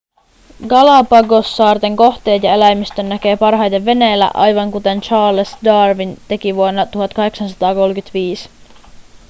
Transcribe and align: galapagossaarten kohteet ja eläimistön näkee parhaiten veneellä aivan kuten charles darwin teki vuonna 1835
galapagossaarten 0.67 1.95
kohteet 1.95 2.43
ja 2.43 2.53
eläimistön 2.53 3.09
näkee 3.09 3.37
parhaiten 3.37 3.85
veneellä 3.85 4.31
aivan 4.33 4.71
kuten 4.71 5.01
charles 5.01 5.57
darwin 5.63 6.17
teki 6.27 6.55
vuonna 6.55 6.85
1835 6.85 8.49